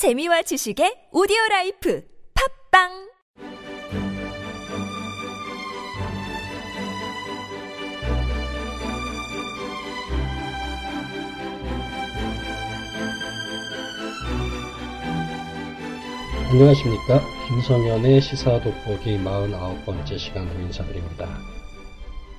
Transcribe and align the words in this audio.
재미와 0.00 0.40
지식의 0.40 1.12
오디오 1.12 1.36
라이프 1.50 2.02
팟빵 2.72 2.88
안녕하십니까. 16.48 17.20
김성현의 17.48 18.22
시사 18.22 18.58
돋보기 18.62 19.18
49번째 19.18 20.18
시간으로 20.18 20.60
인사드립니다. 20.60 21.28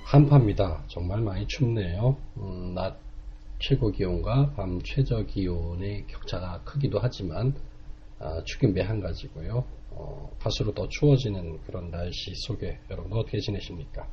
한파입니다. 0.06 0.82
정말 0.88 1.22
많이 1.22 1.48
춥네요. 1.48 2.18
음, 2.38 2.74
낮 2.74 3.11
최고 3.62 3.92
기온과 3.92 4.54
밤 4.56 4.82
최저 4.82 5.24
기온의 5.24 6.08
격차가 6.08 6.64
크기도 6.64 6.98
하지만 7.00 7.54
아, 8.18 8.44
춥긴 8.44 8.74
매한 8.74 9.00
가지고요. 9.00 9.64
어, 9.92 10.32
갈수록 10.40 10.74
더 10.74 10.88
추워지는 10.90 11.62
그런 11.62 11.92
날씨 11.92 12.34
속에 12.48 12.80
여러분 12.90 13.14
어떻게 13.14 13.40
지내십니까? 13.40 14.08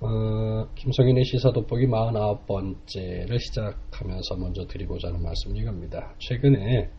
어, 0.00 0.68
김성현의 0.74 1.24
시사 1.24 1.52
돋보기 1.52 1.86
49번째를 1.86 3.38
시작하면서 3.38 4.36
먼저 4.36 4.66
드리고자 4.66 5.08
하는 5.08 5.22
말씀은 5.22 5.56
이겁니다. 5.56 6.14
최근에 6.18 6.90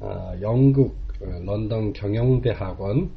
어, 0.00 0.32
영국 0.40 0.96
어, 1.20 1.26
런던 1.26 1.92
경영대학원에서 1.92 3.12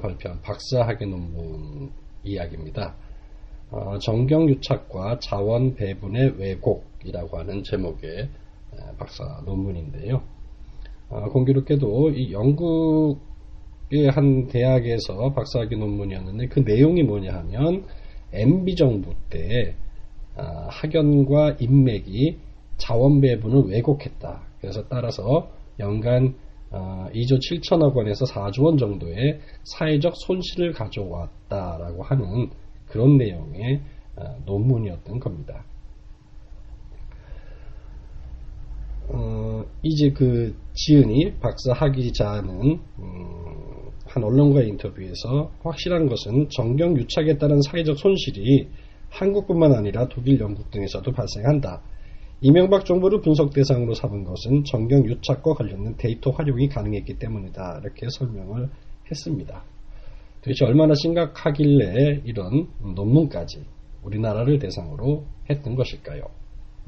발표한 0.00 0.40
박사학위 0.40 1.06
논문 1.06 1.90
이야기입니다. 2.22 2.94
어, 3.70 3.98
정경유착과 3.98 5.18
자원 5.20 5.74
배분의 5.74 6.34
왜곡이라고 6.38 7.38
하는 7.38 7.62
제목의 7.62 8.28
박사 8.98 9.42
논문인데요. 9.44 10.22
공교롭게도 11.08 12.10
이 12.10 12.32
영국의 12.32 14.10
한 14.10 14.46
대학에서 14.46 15.32
박사학위 15.34 15.76
논문이었는데 15.76 16.48
그 16.48 16.60
내용이 16.60 17.02
뭐냐 17.02 17.32
하면 17.32 17.84
MB 18.32 18.76
정부 18.76 19.14
때 19.30 19.74
학연과 20.36 21.56
인맥이 21.58 22.38
자원 22.76 23.20
배분을 23.20 23.70
왜곡했다. 23.70 24.42
그래서 24.60 24.86
따라서 24.88 25.50
연간 25.80 26.34
2조 26.70 27.38
7천억 27.40 27.94
원에서 27.94 28.24
4조 28.26 28.64
원 28.64 28.76
정도의 28.76 29.40
사회적 29.64 30.14
손실을 30.16 30.72
가져왔다라고 30.72 32.02
하는 32.02 32.50
그런 32.88 33.16
내용의 33.16 33.80
논문이었던 34.44 35.20
겁니다. 35.20 35.64
어, 39.10 39.64
이제 39.82 40.10
그 40.10 40.54
지은이 40.74 41.38
박사 41.40 41.72
학위자는 41.72 42.78
음, 42.98 43.90
한 44.04 44.24
언론과 44.24 44.62
인터뷰에서 44.62 45.50
확실한 45.62 46.08
것은 46.08 46.48
정경 46.50 46.96
유착에 46.96 47.38
따른 47.38 47.62
사회적 47.62 47.98
손실이 47.98 48.68
한국뿐만 49.10 49.72
아니라 49.72 50.08
독일, 50.08 50.40
영국 50.40 50.70
등에서도 50.70 51.10
발생한다. 51.12 51.82
이명박 52.40 52.84
정부를 52.84 53.20
분석 53.20 53.52
대상으로 53.52 53.94
삼은 53.94 54.24
것은 54.24 54.64
정경 54.64 55.06
유착과 55.06 55.54
관련된 55.54 55.96
데이터 55.96 56.30
활용이 56.30 56.68
가능했기 56.68 57.18
때문이다. 57.18 57.80
이렇게 57.82 58.06
설명을 58.10 58.68
했습니다. 59.10 59.64
도대체 60.42 60.64
얼마나 60.64 60.94
심각하길래 60.94 62.22
이런 62.24 62.68
논문까지 62.94 63.64
우리나라를 64.02 64.58
대상으로 64.58 65.24
했던 65.50 65.74
것일까요? 65.74 66.22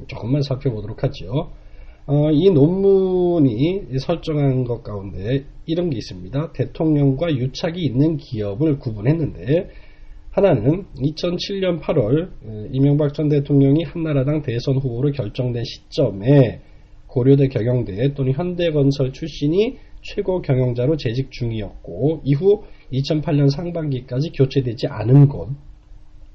조금만 0.07 0.43
살펴보도록 0.43 1.03
하죠. 1.05 1.51
어, 2.07 2.31
이 2.33 2.51
논문이 2.51 3.99
설정한 3.99 4.65
것 4.65 4.83
가운데 4.83 5.45
이런 5.67 5.91
게 5.91 5.99
있습니다. 5.99 6.53
대통령과 6.53 7.37
유착이 7.37 7.81
있는 7.81 8.17
기업을 8.17 8.79
구분했는데 8.79 9.69
하나는 10.31 10.87
2007년 10.97 11.81
8월 11.81 12.31
이명박 12.73 13.15
전 13.15 13.29
대통령이 13.29 13.83
한나라당 13.85 14.43
대선 14.43 14.77
후보로 14.77 15.11
결정된 15.13 15.65
시점에 15.65 16.61
고려대 17.07 17.49
경영대 17.49 18.15
또는 18.15 18.33
현대건설 18.33 19.13
출신이 19.13 19.79
최고 20.03 20.41
경영자로 20.41 20.97
재직 20.97 21.31
중이었고 21.33 22.23
이후 22.25 22.63
2008년 22.93 23.51
상반기까지 23.51 24.31
교체되지 24.31 24.87
않은 24.89 25.29
곳 25.29 25.49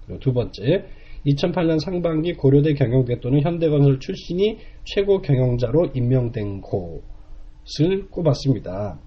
그리고 0.06 0.20
두 0.20 0.34
번째 0.34 0.86
2008년 1.26 1.80
상반기 1.80 2.34
고려대 2.34 2.74
경영대 2.74 3.20
또는 3.20 3.42
현대건설 3.42 4.00
출신이 4.00 4.60
최고 4.84 5.22
경영자로 5.22 5.88
임명된 5.94 6.62
곳을 6.62 8.08
꼽았습니다. 8.12 9.00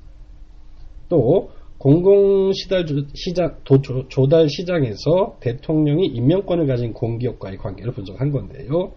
또 1.08 1.50
공공시달 1.78 2.86
시장, 3.14 3.56
도, 3.62 3.80
조달 4.08 4.48
시장에서 4.48 5.36
대통령이 5.40 6.06
임명권을 6.06 6.66
가진 6.66 6.92
공기업과의 6.92 7.58
관계를 7.58 7.92
분석한 7.92 8.32
건데요. 8.32 8.92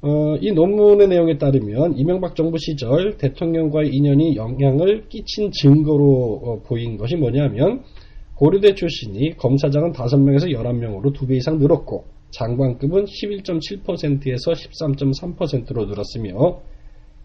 어, 0.00 0.36
이 0.40 0.52
논문의 0.52 1.08
내용에 1.08 1.38
따르면 1.38 1.98
이명박 1.98 2.36
정부 2.36 2.56
시절 2.58 3.16
대통령과의 3.16 3.90
인연이 3.92 4.36
영향을 4.36 5.08
끼친 5.08 5.50
증거로 5.50 6.40
어, 6.44 6.62
보인 6.62 6.96
것이 6.96 7.16
뭐냐면 7.16 7.82
고려대 8.36 8.76
출신이 8.76 9.36
검사장은 9.36 9.92
5명에서 9.92 10.52
11명으로 10.52 11.12
2배 11.12 11.32
이상 11.32 11.58
늘었고 11.58 12.04
장관급은 12.30 13.06
11.7%에서 13.06 14.52
13.3%로 14.52 15.86
늘었으며 15.86 16.60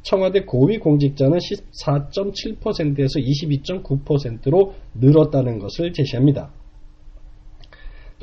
청와대 0.01 0.41
고위 0.41 0.79
공직자는 0.79 1.37
14.7%에서 1.37 3.19
22.9%로 3.19 4.73
늘었다는 4.95 5.59
것을 5.59 5.93
제시합니다. 5.93 6.51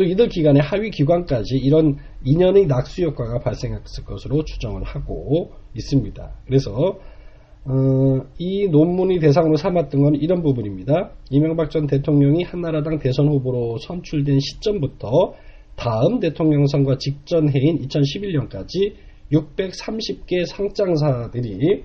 또 0.01 0.05
이들 0.05 0.31
기간에 0.31 0.61
하위 0.63 0.89
기관까지 0.89 1.59
이런 1.59 1.99
인연의 2.25 2.65
낙수 2.69 3.03
효과가 3.03 3.41
발생했을 3.41 4.05
것으로 4.07 4.43
추정을 4.45 4.83
하고 4.83 5.51
있습니다. 5.75 6.37
그래서 6.47 6.73
어, 7.67 8.25
이 8.39 8.67
논문이 8.69 9.19
대상으로 9.19 9.57
삼았던 9.57 10.03
건 10.03 10.15
이런 10.15 10.43
부분입니다. 10.43 11.11
이명박 11.29 11.71
전 11.71 11.87
대통령이 11.87 12.45
한나라당 12.45 12.99
대선 12.99 13.29
후보로 13.29 13.77
선출된 13.77 14.41
시점부터 14.41 15.35
다음 15.77 16.19
대통령 16.19 16.67
선거 16.67 16.97
직전 16.97 17.51
해인 17.51 17.81
2011년까지 17.81 18.95
630개 19.31 20.47
상장사들이 20.47 21.85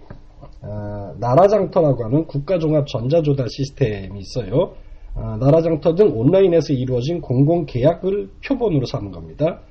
어, 0.62 1.16
나라장터라고 1.20 2.06
하는 2.06 2.26
국가종합 2.28 2.88
전자조달 2.88 3.48
시스템이 3.50 4.18
있어요. 4.20 4.76
어, 5.16 5.38
나라 5.40 5.62
장터 5.62 5.96
등 5.96 6.18
온라인에서 6.18 6.74
이루어진 6.74 7.22
공공 7.22 7.66
계약을 7.66 8.30
표본으로 8.46 8.86
삼은 8.86 9.12
겁니다. 9.12 9.62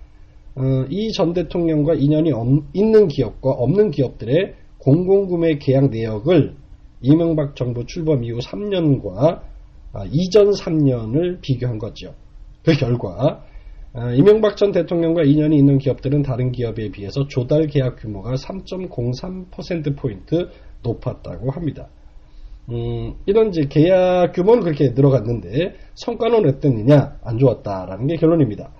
어, 0.56 0.86
이전 0.88 1.32
대통령과 1.32 1.94
인연이 1.94 2.30
있는 2.72 3.08
기업과 3.08 3.50
없는 3.50 3.90
기업들의 3.90 4.54
공공구매 4.78 5.58
계약 5.58 5.90
내역을 5.90 6.54
이명박 7.00 7.56
정부 7.56 7.84
출범 7.86 8.22
이후 8.24 8.38
3년과 8.38 9.42
아, 9.92 10.04
이전 10.10 10.50
3년을 10.50 11.40
비교한 11.40 11.78
거죠. 11.78 12.14
그 12.64 12.72
결과 12.72 13.44
아, 13.92 14.12
이명박 14.12 14.56
전 14.56 14.72
대통령과 14.72 15.22
인연이 15.22 15.56
있는 15.56 15.78
기업들은 15.78 16.22
다른 16.22 16.50
기업에 16.50 16.90
비해서 16.90 17.28
조달 17.28 17.66
계약 17.66 17.96
규모가 17.96 18.34
3.03%포인트 18.34 20.48
높았다고 20.82 21.50
합니다. 21.50 21.88
음, 22.70 23.14
이런 23.26 23.48
이제 23.48 23.66
계약 23.68 24.32
규모는 24.32 24.62
그렇게 24.62 24.90
늘어갔는데 24.90 25.74
성과는 25.94 26.48
어땠느냐? 26.48 27.18
안 27.22 27.38
좋았다라는 27.38 28.06
게 28.06 28.16
결론입니다. 28.16 28.72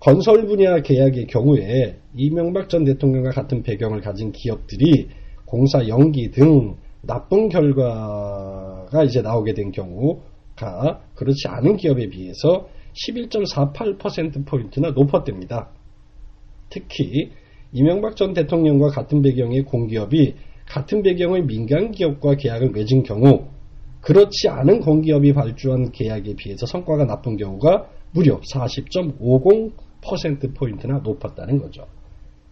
건설 0.00 0.46
분야 0.46 0.82
계약의 0.82 1.26
경우에 1.26 1.96
이명박 2.14 2.68
전 2.68 2.84
대통령과 2.84 3.30
같은 3.30 3.62
배경을 3.62 4.02
가진 4.02 4.32
기업들이 4.32 5.08
공사 5.46 5.88
연기 5.88 6.30
등 6.30 6.76
나쁜 7.00 7.48
결과가 7.48 9.02
이제 9.04 9.22
나오게 9.22 9.54
된 9.54 9.72
경우가 9.72 11.00
그렇지 11.14 11.48
않은 11.48 11.76
기업에 11.76 12.08
비해서 12.08 12.68
11.48%포인트나 12.92 14.90
높았답니다. 14.90 15.70
특히 16.70 17.30
이명박 17.72 18.16
전 18.16 18.34
대통령과 18.34 18.88
같은 18.88 19.22
배경의 19.22 19.62
공기업이 19.62 20.34
같은 20.66 21.02
배경의 21.02 21.46
민간 21.46 21.90
기업과 21.90 22.36
계약을 22.36 22.70
맺은 22.70 23.02
경우 23.02 23.48
그렇지 24.00 24.48
않은 24.48 24.80
공기업이 24.80 25.32
발주한 25.32 25.90
계약에 25.92 26.34
비해서 26.36 26.66
성과가 26.66 27.06
나쁜 27.06 27.36
경우가 27.36 27.86
무려 28.12 28.40
40.50%포인트나 28.40 30.98
높았다는 30.98 31.58
거죠. 31.58 31.86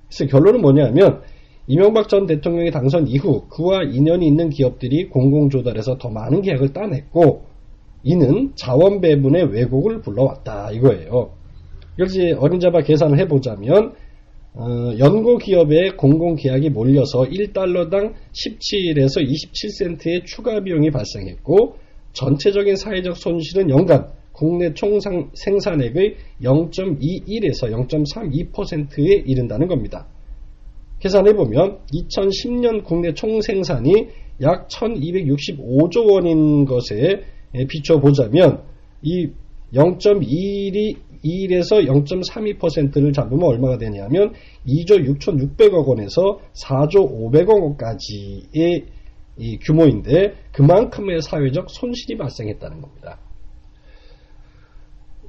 그래서 0.09 0.31
결론은 0.31 0.61
뭐냐면 0.61 1.23
이명박 1.67 2.09
전 2.09 2.27
대통령이 2.27 2.71
당선 2.71 3.07
이후 3.07 3.47
그와 3.49 3.85
인연이 3.85 4.27
있는 4.27 4.51
기업들이 4.51 5.09
공공조달에서 5.09 5.99
더 5.99 6.09
많은 6.09 6.43
계약을 6.43 6.73
따냈고 6.73 7.45
이는 8.03 8.53
자원 8.57 9.01
배분의 9.01 9.53
왜곡을 9.53 10.01
불러왔다 10.01 10.73
이거예요. 10.73 11.35
역시 11.99 12.35
어린 12.39 12.59
자바 12.59 12.81
계산을 12.81 13.19
해보자면 13.21 13.93
어, 14.55 14.93
연고 14.99 15.39
기업의 15.39 15.97
공공계약이 15.97 16.71
몰려서 16.71 17.23
1달러당 17.23 18.13
17에서 18.33 19.27
27센트의 19.27 20.27
추가 20.27 20.61
비용이 20.61 20.91
발생했고 20.91 21.77
전체적인 22.13 22.77
사회적 22.77 23.17
손실은 23.17 23.71
연간 23.71 24.11
국내 24.33 24.75
총 24.75 24.99
생산액의 25.35 26.17
0.21에서 26.43 27.71
0.32%에 27.71 29.23
이른다는 29.27 29.69
겁니다. 29.69 30.07
계산해 31.01 31.35
보면 31.35 31.79
2010년 31.93 32.85
국내 32.85 33.15
총 33.15 33.41
생산이 33.41 34.09
약 34.43 34.69
1265조 34.69 36.11
원인 36.11 36.65
것에 36.65 37.23
비춰 37.69 37.99
보자면 38.01 38.63
이 39.03 39.29
0.21이 39.75 40.97
1에서 41.25 41.87
0.32%를 41.87 43.13
잡으면 43.13 43.45
얼마가 43.45 43.79
되냐면 43.79 44.33
2조 44.67 45.07
6,600억 45.19 45.87
원에서 45.87 46.41
4조 46.55 47.11
500억 47.11 47.63
원까지의 47.63 48.87
규모인데 49.63 50.35
그만큼의 50.53 51.23
사회적 51.23 51.71
손실이 51.71 52.19
발생했다는 52.19 52.81
겁니다. 52.81 53.19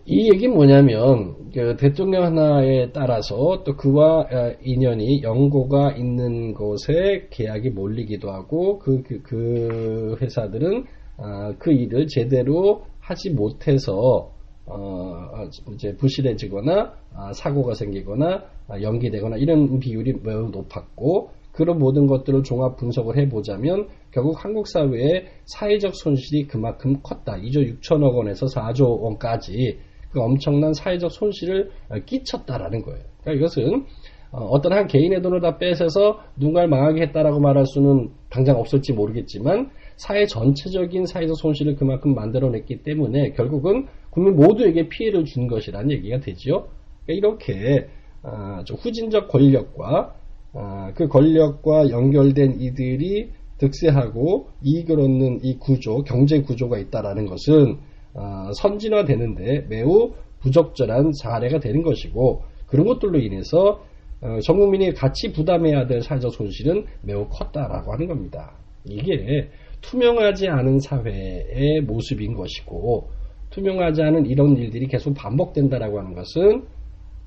이 0.05 0.29
얘기는 0.33 0.53
뭐냐면 0.53 1.35
그 1.53 1.77
대통령 1.77 2.23
하나에 2.23 2.91
따라서 2.91 3.63
또 3.63 3.77
그와 3.77 4.27
인연이 4.61 5.23
연고가 5.23 5.93
있는 5.93 6.53
곳에 6.53 7.27
계약이 7.29 7.69
몰리기도 7.69 8.29
하고 8.29 8.79
그, 8.79 9.01
그, 9.03 9.21
그 9.21 10.17
회사들은 10.21 10.85
아, 11.17 11.53
그 11.57 11.71
일을 11.71 12.07
제대로 12.07 12.83
하지 12.99 13.29
못해서 13.29 14.31
어, 14.65 15.47
이제 15.73 15.95
부실해지거나 15.95 16.93
아, 17.13 17.33
사고가 17.33 17.73
생기거나 17.73 18.43
아, 18.67 18.81
연기되거나 18.81 19.37
이런 19.37 19.79
비율이 19.79 20.13
매우 20.23 20.49
높았고 20.49 21.31
그런 21.51 21.77
모든 21.77 22.07
것들을 22.07 22.43
종합 22.43 22.77
분석을 22.77 23.17
해보자면 23.17 23.87
결국 24.11 24.43
한국 24.43 24.67
사회의 24.67 25.27
사회적 25.45 25.95
손실이 25.95 26.47
그만큼 26.47 27.01
컸다. 27.03 27.37
2조 27.37 27.79
6천억 27.79 28.15
원에서 28.15 28.47
4조 28.47 29.01
원까지 29.01 29.79
그 30.11 30.21
엄청난 30.21 30.73
사회적 30.73 31.11
손실을 31.11 31.71
끼쳤다라는 32.05 32.81
거예요. 32.83 33.03
그러니까 33.21 33.39
이것은 33.39 33.85
어, 34.31 34.45
어떤 34.45 34.73
한 34.73 34.87
개인의 34.87 35.21
돈을 35.21 35.41
다 35.41 35.57
뺏어서 35.57 36.19
누군가를 36.37 36.67
망하게 36.69 37.03
했다라고 37.03 37.39
말할 37.39 37.65
수는 37.67 38.09
당장 38.29 38.57
없을지 38.57 38.93
모르겠지만 38.93 39.69
사회 39.95 40.25
전체적인 40.25 41.05
사회적 41.05 41.37
손실을 41.37 41.75
그만큼 41.75 42.13
만들어냈기 42.15 42.83
때문에 42.83 43.31
결국은 43.33 43.87
국민 44.09 44.35
모두에게 44.35 44.89
피해를 44.89 45.25
준 45.25 45.47
것이라는 45.47 45.91
얘기가 45.91 46.19
되지요. 46.19 46.67
그러니까 47.05 47.27
이렇게 47.27 47.87
아, 48.21 48.63
좀 48.65 48.77
후진적 48.77 49.27
권력과 49.27 50.15
아, 50.53 50.93
그 50.95 51.07
권력과 51.07 51.89
연결된 51.89 52.61
이들이 52.61 53.31
득세하고 53.57 54.49
이익을 54.61 54.99
얻는 54.99 55.39
이 55.43 55.57
구조, 55.57 56.03
경제 56.03 56.41
구조가 56.41 56.77
있다라는 56.77 57.25
것은 57.25 57.77
아, 58.13 58.51
선진화되는데 58.55 59.67
매우 59.69 60.13
부적절한 60.41 61.13
사례가 61.13 61.59
되는 61.59 61.81
것이고 61.81 62.43
그런 62.67 62.85
것들로 62.85 63.19
인해서 63.19 63.83
어, 64.21 64.39
전 64.41 64.57
국민이 64.57 64.93
같이 64.93 65.33
부담해야 65.33 65.85
될 65.87 66.01
사회적 66.01 66.33
손실은 66.33 66.85
매우 67.01 67.27
컸다라고 67.27 67.91
하는 67.91 68.07
겁니다. 68.07 68.53
이게 68.85 69.49
투명하지 69.83 70.47
않은 70.47 70.79
사회의 70.79 71.81
모습인 71.81 72.33
것이고 72.33 73.09
투명하지 73.51 74.01
않은 74.01 74.25
이런 74.25 74.57
일들이 74.57 74.87
계속 74.87 75.13
반복된다라고 75.13 75.99
하는 75.99 76.13
것은 76.13 76.65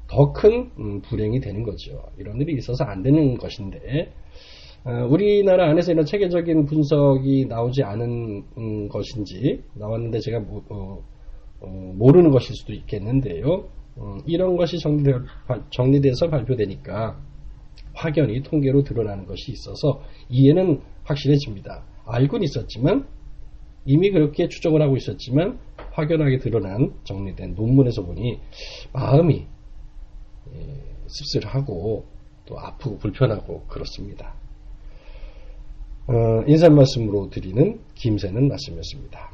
더큰 0.08 0.70
음, 0.78 1.00
불행이 1.02 1.40
되는 1.40 1.62
거죠. 1.62 2.02
이런 2.18 2.40
일이 2.40 2.54
있어서 2.54 2.84
안 2.84 3.02
되는 3.02 3.36
것인데 3.36 4.12
어, 4.84 5.06
우리나라 5.08 5.68
안에서 5.70 5.92
이런 5.92 6.04
체계적인 6.04 6.66
분석이 6.66 7.46
나오지 7.48 7.82
않은 7.82 8.44
음, 8.56 8.88
것인지 8.88 9.62
나왔는데 9.74 10.20
제가 10.20 10.38
어, 10.38 11.04
어, 11.60 11.66
모르는 11.96 12.30
것일 12.30 12.54
수도 12.56 12.72
있겠는데요. 12.72 13.68
이런 14.26 14.58
것이 14.58 14.76
정리되, 14.78 16.12
서 16.12 16.28
발표되니까 16.28 17.18
확연히 17.94 18.42
통계로 18.42 18.82
드러나는 18.82 19.24
것이 19.24 19.52
있어서 19.52 20.02
이해는 20.28 20.82
확실해집니다. 21.04 21.82
알고는 22.06 22.44
있었지만 22.44 23.06
이미 23.84 24.10
그렇게 24.10 24.48
추정을 24.48 24.82
하고 24.82 24.96
있었지만 24.96 25.58
확연하게 25.92 26.38
드러난 26.38 26.92
정리된 27.04 27.54
논문에서 27.54 28.02
보니 28.02 28.40
마음이 28.92 29.46
예, 30.54 30.58
씁쓸하고 31.06 32.04
또 32.46 32.58
아프고 32.58 32.98
불편하고 32.98 33.62
그렇습니다. 33.66 34.34
어, 36.08 36.44
인사 36.46 36.68
말씀으로 36.68 37.28
드리는 37.30 37.80
김새는 37.94 38.48
말씀이었습니다. 38.48 39.30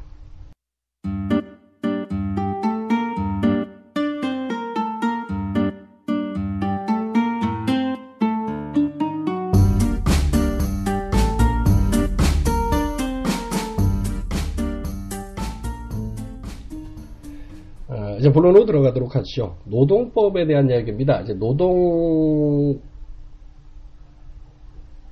본론으로 18.33 18.65
들어가도록 18.65 19.15
하죠. 19.15 19.57
노동법에 19.65 20.45
대한 20.45 20.69
이야기입니다. 20.69 21.21
이제 21.21 21.33
노동 21.33 22.81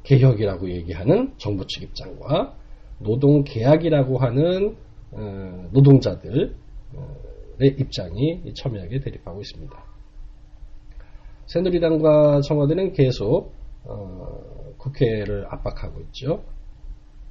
개혁이라고 0.04 0.70
얘기하는 0.70 1.34
정부 1.38 1.66
측 1.68 1.84
입장과 1.84 2.56
노동 3.00 3.44
계약이라고 3.44 4.18
하는 4.18 4.76
어, 5.12 5.68
노동자들의 5.72 6.52
입장이 7.62 8.54
첨예하게 8.56 9.00
대립하고 9.00 9.42
있습니다. 9.42 9.84
새누리당과 11.48 12.42
청와대는 12.42 12.94
계속 12.94 13.54
어, 13.84 14.74
국회를 14.78 15.48
압박하고 15.50 16.02
있죠. 16.02 16.44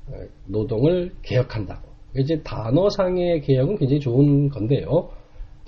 어, 0.08 0.12
노동을 0.46 1.12
개혁한다고. 1.22 1.88
이제 2.16 2.42
단어상의 2.42 3.42
개혁은 3.42 3.76
굉장히 3.78 4.00
좋은 4.00 4.48
건데요. 4.48 5.10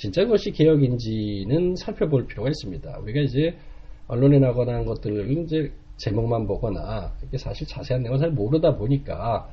진짜 0.02 0.25
그것이 0.25 0.50
개혁인지는 0.50 1.76
살펴볼 1.76 2.26
필요가 2.26 2.49
있습니다. 2.49 2.99
우리가 3.04 3.20
이제 3.20 3.54
언론에 4.08 4.40
나거나 4.40 4.75
한 4.75 4.84
것들을 4.84 5.31
이제 5.31 5.70
제목만 5.96 6.49
보거나 6.49 7.12
이게 7.22 7.38
사실 7.38 7.69
자세한 7.69 8.02
내용을 8.02 8.19
잘 8.19 8.32
모르다 8.32 8.75
보니까 8.78 9.49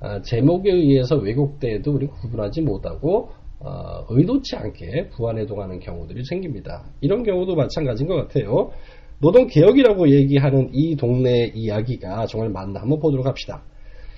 아, 0.00 0.20
제목에 0.22 0.72
의해서 0.72 1.14
왜곡돼도 1.14 1.92
우리 1.92 2.08
구분하지 2.08 2.62
못하고 2.62 3.30
어, 3.60 4.04
의도치 4.08 4.56
않게 4.56 5.10
부안해동하는 5.10 5.78
경우들이 5.78 6.24
생깁니다. 6.24 6.82
이런 7.00 7.22
경우도 7.22 7.54
마찬가지인 7.54 8.08
것 8.08 8.16
같아요. 8.16 8.72
노동개혁이라고 9.20 10.10
얘기하는 10.10 10.70
이 10.72 10.96
동네 10.96 11.52
이야기가 11.54 12.26
정말 12.26 12.50
맞나 12.50 12.80
한번 12.80 12.98
보도록 12.98 13.24
합시다. 13.24 13.62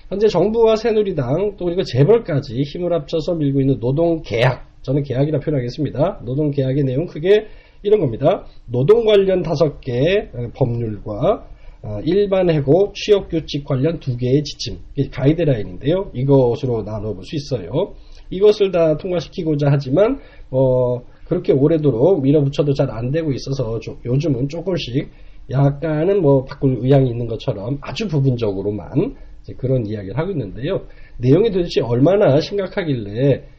현재 0.09 0.27
정부와 0.27 0.77
새누리당 0.77 1.57
또 1.57 1.65
그리고 1.65 1.83
재벌까지 1.83 2.63
힘을 2.63 2.91
합쳐서 2.91 3.35
밀고 3.35 3.61
있는 3.61 3.77
노동계약 3.79 4.74
저는 4.85 5.01
계약이라 5.03 5.39
표현하겠습니다. 5.39 6.21
노동 6.23 6.51
계약의 6.51 6.83
내용 6.83 7.07
크게 7.07 7.47
이런 7.81 7.99
겁니다. 7.99 8.45
노동 8.71 9.05
관련 9.05 9.41
다섯 9.41 9.81
개 9.81 10.29
어, 10.33 10.49
법률과 10.55 11.47
어, 11.81 11.99
일반 12.03 12.49
해고 12.49 12.93
취업 12.95 13.29
규칙 13.29 13.65
관련 13.65 13.99
두 13.99 14.15
개의 14.17 14.43
지침, 14.43 14.79
가이드라인인데요. 15.11 16.11
이것으로 16.13 16.83
나눠볼 16.83 17.23
수 17.23 17.35
있어요. 17.35 17.93
이것을 18.29 18.71
다 18.71 18.97
통과시키고자 18.97 19.67
하지만 19.71 20.19
어, 20.51 21.01
그렇게 21.27 21.51
오래도록 21.51 22.21
밀어붙여도 22.21 22.73
잘 22.73 22.89
안 22.91 23.11
되고 23.11 23.31
있어서 23.31 23.79
요즘은 24.05 24.49
조금씩 24.49 25.09
약간은 25.49 26.21
뭐 26.21 26.43
바꿀 26.45 26.77
의향이 26.81 27.09
있는 27.09 27.27
것처럼 27.27 27.77
아주 27.81 28.07
부분적으로만 28.07 29.15
그런 29.57 29.85
이야기를 29.85 30.17
하고 30.17 30.31
있는데요. 30.31 30.81
내용이 31.17 31.51
도대체 31.51 31.81
얼마나 31.81 32.39
심각하길래 32.39 33.37
어, 33.37 33.54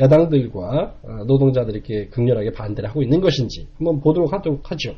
야당들과 0.00 0.94
어, 1.02 1.24
노동자들이 1.26 1.78
이렇게 1.78 2.06
극렬하게 2.08 2.52
반대를 2.52 2.88
하고 2.88 3.02
있는 3.02 3.20
것인지 3.20 3.66
한번 3.76 4.00
보도록 4.00 4.32
하도록 4.32 4.70
하죠. 4.70 4.94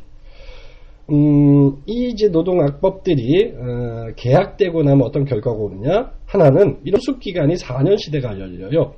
음, 1.11 1.83
이 1.87 2.11
이제 2.11 2.29
노동악법들이 2.29 3.53
어, 3.57 4.15
계약되고 4.17 4.83
나면 4.83 5.03
어떤 5.03 5.25
결과가 5.25 5.57
오느냐? 5.57 6.13
하나는 6.27 6.79
이런 6.85 7.01
숙기간이 7.01 7.55
4년 7.55 7.99
시대가 7.99 8.39
열려요. 8.39 8.95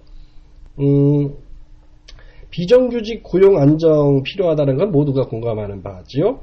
음, 0.79 1.35
비정규직 2.51 3.23
고용 3.23 3.59
안정 3.59 4.23
필요하다는 4.23 4.77
건 4.77 4.93
모두가 4.93 5.27
공감하는 5.27 5.83
바지요. 5.83 6.41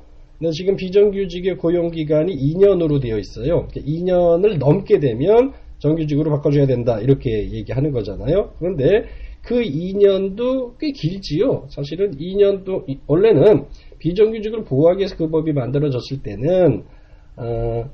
지금 0.52 0.76
비정규직의 0.76 1.58
고용 1.58 1.90
기간이 1.90 2.36
2년으로 2.36 3.02
되어 3.02 3.18
있어요. 3.18 3.68
2년을 3.74 4.58
넘게 4.58 5.00
되면 5.00 5.54
정규직으로 5.84 6.32
바꿔줘야 6.32 6.66
된다 6.66 7.00
이렇게 7.00 7.52
얘기하는 7.52 7.92
거잖아요. 7.92 8.54
그런데 8.58 9.06
그 9.42 9.62
2년도 9.62 10.78
꽤 10.80 10.92
길지요. 10.92 11.66
사실은 11.70 12.12
2년도 12.18 12.86
원래는 13.06 13.66
비정규직을 14.00 14.64
보호하기 14.64 15.00
위해서 15.00 15.18
그 15.18 15.30
법이 15.30 15.52
만들어졌을 15.52 16.24
때는 16.24 16.84
어, 17.36 17.90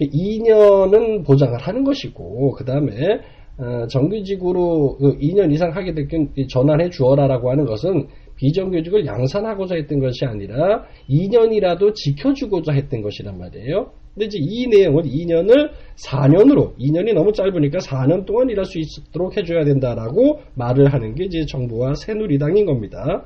2년은 0.00 1.24
보장을 1.24 1.56
하는 1.56 1.84
것이고 1.84 2.52
그 2.52 2.64
다음에 2.64 3.20
어, 3.58 3.86
정규직으로 3.86 4.98
2년 5.00 5.48
그 5.48 5.54
이상 5.54 5.70
하게 5.76 5.94
될 5.94 6.08
경우 6.08 6.28
전환해 6.48 6.90
주어라라고 6.90 7.50
하는 7.50 7.66
것은 7.66 8.08
비정규직을 8.36 9.06
양산하고자 9.06 9.76
했던 9.76 10.00
것이 10.00 10.24
아니라 10.24 10.86
2년이라도 11.08 11.94
지켜주고자 11.94 12.72
했던 12.72 13.02
것이란 13.02 13.38
말이에요. 13.38 13.92
근데 14.14 14.26
이제 14.26 14.38
이 14.40 14.66
내용을 14.66 15.04
2년을 15.04 15.70
4년으로 15.96 16.76
2년이 16.78 17.14
너무 17.14 17.32
짧으니까 17.32 17.78
4년 17.78 18.26
동안 18.26 18.50
일할 18.50 18.64
수 18.64 18.78
있도록 18.78 19.36
해줘야 19.36 19.64
된다라고 19.64 20.40
말을 20.54 20.92
하는 20.92 21.14
게 21.14 21.24
이제 21.24 21.46
정부와 21.46 21.94
새누리당인 21.94 22.66
겁니다. 22.66 23.24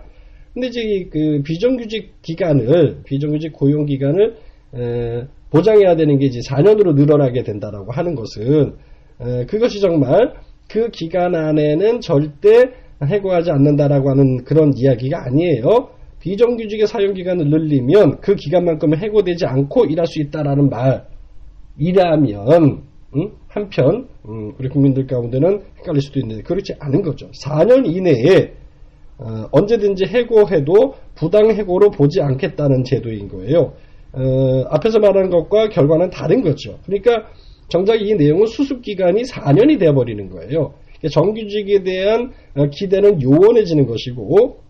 근데 0.55 0.69
이제 0.69 1.09
그 1.11 1.43
비정규직 1.45 2.23
기간을 2.23 3.03
비정규직 3.05 3.53
고용 3.53 3.85
기간을 3.85 4.37
보장해야 5.51 5.97
되는 5.97 6.19
게 6.19 6.27
이제 6.27 6.41
4년으로 6.49 6.95
늘어나게 6.95 7.43
된다라고 7.43 7.93
하는 7.93 8.15
것은 8.15 8.77
그것이 9.49 9.81
정말 9.81 10.35
그 10.69 10.91
기간 10.91 11.35
안에는 11.35 12.01
절대 12.01 12.71
해고하지 13.05 13.51
않는다라고 13.51 14.11
하는 14.11 14.45
그런 14.45 14.73
이야기가 14.77 15.25
아니에요. 15.27 15.91
비정규직의 16.27 16.89
사용기간을 16.89 17.51
늘리면 17.51 18.21
그 18.21 18.35
기간만큼은 18.35 18.99
해고되지 18.99 19.47
않고 19.47 19.85
일할 19.85 20.09
수 20.09 20.21
있다라는 20.21 20.69
말이라면 21.79 22.83
음? 23.15 23.31
한편 23.47 24.09
음, 24.29 24.53
우리 24.59 24.69
국민들 24.69 25.07
가운데는 25.07 25.63
헷갈릴 25.79 26.01
수도 26.03 26.19
있는데 26.19 26.43
그렇지 26.43 26.75
않은 26.81 27.03
거죠. 27.03 27.31
4년 27.31 27.87
이내에 27.87 28.55
어, 29.19 29.47
언제든지 29.53 30.07
해고해도 30.07 30.95
부당해고로 31.15 31.93
보지 31.93 32.21
않겠다는 32.21 32.83
제도인 32.83 33.29
거예요. 33.29 33.75
어, 34.13 34.65
앞에서 34.71 34.99
말한 34.99 35.31
것과 35.31 35.69
결과는 35.69 36.11
다른 36.11 36.43
거죠. 36.43 36.81
그러니까 36.87 37.29
정작 37.69 38.03
이 38.03 38.13
내용은 38.17 38.47
수습기간이 38.47 39.23
4년이 39.23 39.79
되어버리는 39.79 40.29
거예요. 40.31 40.75
정규직에 41.09 41.85
대한 41.85 42.33
어, 42.57 42.67
기대는 42.67 43.23
요원해지는 43.23 43.87
것이고 43.87 44.66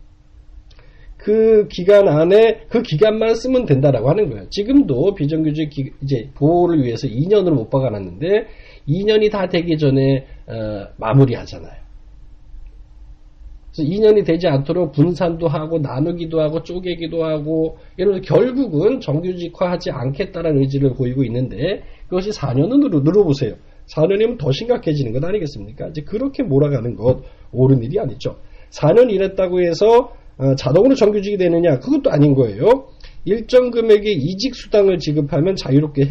그 1.26 1.66
기간 1.66 2.06
안에 2.06 2.66
그 2.68 2.82
기간만 2.82 3.34
쓰면 3.34 3.66
된다라고 3.66 4.08
하는 4.08 4.30
거예요. 4.30 4.48
지금도 4.48 5.16
비정규직 5.16 5.70
기, 5.70 5.90
이제 6.00 6.30
보호를 6.36 6.84
위해서 6.84 7.08
2년으로 7.08 7.50
못 7.50 7.68
박아놨는데 7.68 8.46
2년이 8.86 9.32
다 9.32 9.48
되기 9.48 9.76
전에 9.76 10.24
어, 10.46 10.86
마무리하잖아요. 10.96 11.72
그래서 13.74 13.90
2년이 13.90 14.24
되지 14.24 14.46
않도록 14.46 14.92
분산도 14.92 15.48
하고 15.48 15.80
나누기도 15.80 16.40
하고 16.40 16.62
쪼개기도 16.62 17.24
하고 17.24 17.78
이러면서 17.96 18.22
결국은 18.22 19.00
정규직화하지 19.00 19.90
않겠다는 19.90 20.58
의지를 20.58 20.94
보이고 20.94 21.24
있는데 21.24 21.82
그것이 22.04 22.30
4년으로 22.30 23.02
늘어보세요. 23.02 23.54
4년이면 23.88 24.38
더 24.38 24.52
심각해지는 24.52 25.12
것 25.12 25.24
아니겠습니까? 25.24 25.88
이제 25.88 26.02
그렇게 26.02 26.44
몰아가는 26.44 26.94
것 26.94 27.24
옳은 27.50 27.82
일이 27.82 27.98
아니죠. 27.98 28.36
4년 28.70 29.10
일했다고 29.10 29.62
해서 29.62 29.86
어, 29.98 30.25
자동으로 30.56 30.94
정규직이 30.94 31.36
되느냐? 31.38 31.78
그것도 31.78 32.10
아닌 32.10 32.34
거예요. 32.34 32.88
일정 33.24 33.70
금액의 33.70 34.12
이직 34.14 34.54
수당을 34.54 34.98
지급하면 34.98 35.56
자유롭게 35.56 36.02
해, 36.04 36.10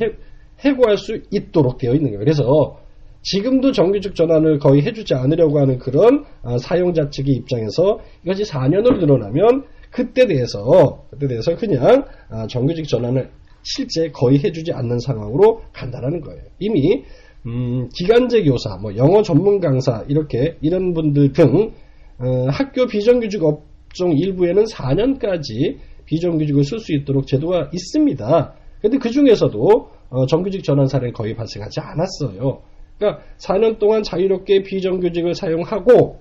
해고할 0.59 0.97
수 0.97 1.21
있도록 1.31 1.77
되어 1.77 1.93
있는 1.93 2.11
거예요. 2.11 2.19
그래서 2.19 2.79
지금도 3.21 3.71
정규직 3.71 4.15
전환을 4.15 4.59
거의 4.59 4.83
해주지 4.83 5.15
않으려고 5.15 5.59
하는 5.59 5.79
그런 5.79 6.25
어, 6.43 6.57
사용자 6.57 7.09
측의 7.09 7.33
입장에서 7.33 7.99
이것이 8.23 8.43
4년을 8.43 8.99
늘어나면 8.99 9.63
그때 9.89 10.27
대해서 10.27 11.05
그때 11.09 11.27
대해서 11.27 11.55
그냥 11.55 12.05
어, 12.29 12.45
정규직 12.47 12.87
전환을 12.87 13.31
실제 13.63 14.11
거의 14.11 14.39
해주지 14.43 14.73
않는 14.73 14.99
상황으로 14.99 15.61
간다라는 15.73 16.21
거예요. 16.21 16.41
이미 16.59 17.03
음, 17.47 17.89
기간제 17.95 18.43
교사, 18.43 18.77
뭐 18.77 18.95
영어 18.95 19.21
전문 19.21 19.59
강사 19.59 20.03
이렇게 20.07 20.57
이런 20.61 20.93
분들 20.93 21.33
등 21.33 21.71
어, 22.19 22.47
학교 22.49 22.85
비정규직 22.85 23.43
업종 23.43 24.11
일부에는 24.11 24.65
4년까지 24.65 25.77
비정규직을 26.05 26.63
쓸 26.63 26.79
수 26.79 26.93
있도록 26.93 27.27
제도가 27.27 27.69
있습니다. 27.73 28.53
근데 28.81 28.97
그 28.97 29.09
중에서도 29.09 29.89
어, 30.09 30.25
정규직 30.27 30.63
전환 30.63 30.87
사례는 30.87 31.13
거의 31.13 31.35
발생하지 31.35 31.79
않았어요. 31.79 32.61
그러니까 32.97 33.23
4년 33.37 33.79
동안 33.79 34.03
자유롭게 34.03 34.63
비정규직을 34.63 35.33
사용하고 35.33 36.19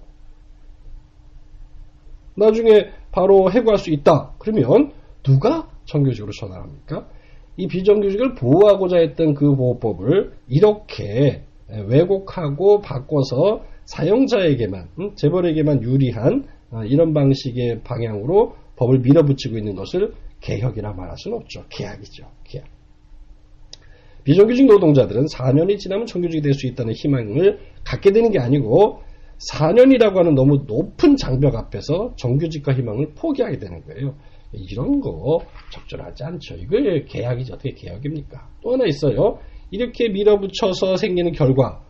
나중에 2.36 2.90
바로 3.12 3.50
해고할 3.52 3.78
수 3.78 3.90
있다. 3.90 4.32
그러면 4.38 4.92
누가 5.22 5.68
정규직으로 5.84 6.32
전환합니까? 6.32 7.06
이 7.56 7.68
비정규직을 7.68 8.34
보호하고자 8.34 8.98
했던 8.98 9.34
그 9.34 9.54
보호법을 9.54 10.32
이렇게 10.48 11.44
왜곡하고 11.68 12.80
바꿔서 12.80 13.62
사용자에게만 13.84 14.88
재벌에게만 15.14 15.82
유리한 15.82 16.44
어, 16.63 16.63
이런 16.82 17.14
방식의 17.14 17.82
방향으로 17.84 18.56
법을 18.76 19.00
밀어붙이고 19.00 19.56
있는 19.56 19.74
것을 19.74 20.14
개혁이라 20.40 20.92
말할 20.92 21.16
수는 21.16 21.38
없죠. 21.38 21.64
계약이죠. 21.68 22.26
계약. 22.44 22.66
비정규직 24.24 24.66
노동자들은 24.66 25.26
4년이 25.26 25.78
지나면 25.78 26.06
정규직이 26.06 26.42
될 26.42 26.54
수 26.54 26.66
있다는 26.66 26.94
희망을 26.94 27.58
갖게 27.84 28.10
되는 28.10 28.30
게 28.30 28.38
아니고 28.38 29.02
4년이라고 29.52 30.16
하는 30.16 30.34
너무 30.34 30.64
높은 30.66 31.16
장벽 31.16 31.54
앞에서 31.54 32.14
정규직과 32.16 32.72
희망을 32.72 33.12
포기하게 33.14 33.58
되는 33.58 33.82
거예요. 33.84 34.14
이런 34.52 35.00
거 35.00 35.40
적절하지 35.72 36.24
않죠. 36.24 36.54
이걸 36.56 37.04
계약이지 37.04 37.52
어떻게 37.52 37.74
계약입니까? 37.74 38.48
또 38.62 38.72
하나 38.72 38.86
있어요. 38.86 39.38
이렇게 39.70 40.08
밀어붙여서 40.08 40.96
생기는 40.96 41.32
결과 41.32 41.82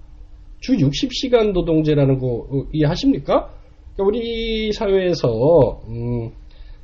주 0.61 0.73
60시간 0.73 1.53
노동제라는 1.53 2.19
거 2.19 2.67
이해하십니까? 2.73 3.53
그러니까 3.95 4.05
우리 4.05 4.73
사회에서 4.73 5.83
음, 5.89 6.31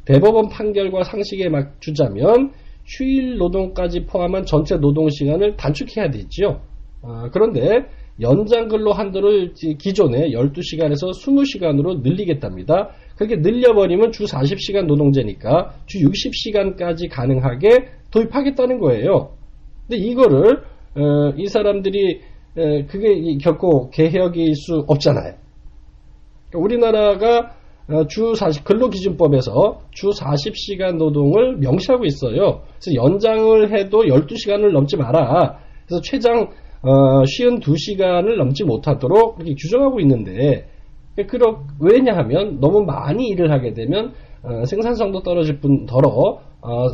대법원 0.05 0.49
판결과 0.49 1.05
상식에 1.05 1.49
맞추자면 1.49 2.53
휴일 2.87 3.37
노동까지 3.37 4.07
포함한 4.07 4.45
전체 4.45 4.77
노동 4.77 5.09
시간을 5.09 5.57
단축해야 5.57 6.11
되지요. 6.11 6.61
아, 7.03 7.31
그런데 7.33 7.87
연장 8.21 8.69
근로 8.69 8.93
한도를 8.93 9.55
기존에 9.79 10.31
12시간에서 10.31 11.11
20시간으로 11.11 12.03
늘리겠답니다. 12.03 12.91
그렇게 13.17 13.37
늘려버리면 13.37 14.13
주 14.13 14.25
40시간 14.25 14.87
노동제니까 14.87 15.75
주 15.87 16.01
60시간까지 16.01 17.09
가능하게 17.11 17.89
도입하겠다는 18.11 18.79
거예요. 18.81 19.31
근데 19.89 20.03
이거를 20.03 20.63
어, 20.97 21.33
이 21.37 21.47
사람들이 21.47 22.21
에, 22.57 22.85
그게 22.87 23.37
결코 23.41 23.91
개혁일 23.91 24.55
수 24.55 24.85
없잖아요. 24.89 25.35
우리나라가 26.55 27.55
어, 27.89 28.07
주 28.07 28.35
40, 28.35 28.65
근로기준법에서 28.65 29.83
주 29.91 30.11
40시간 30.11 30.97
노동을 30.97 31.57
명시하고 31.57 32.05
있어요. 32.05 32.63
그래서 32.79 32.95
연장을 32.95 33.77
해도 33.77 34.05
12시간을 34.05 34.71
넘지 34.73 34.97
마라. 34.97 35.59
그래서 35.87 36.01
최장 36.03 36.51
어, 36.83 37.23
52시간을 37.23 38.37
넘지 38.37 38.65
못하도록 38.65 39.37
이렇게 39.39 39.55
규정하고 39.55 40.01
있는데, 40.01 40.69
그러, 41.29 41.65
왜냐하면 41.81 42.61
너무 42.61 42.83
많이 42.83 43.27
일을 43.29 43.51
하게 43.51 43.75
되면 43.75 44.13
어, 44.43 44.65
생산성도 44.65 45.23
떨어질 45.23 45.61
뿐 45.61 45.85
더러 45.87 46.41
어, 46.63 46.87